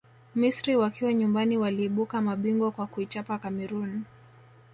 [0.35, 4.03] misri wakiwa nyumbani waliibuka mabingwa kwa kuichapa cameroon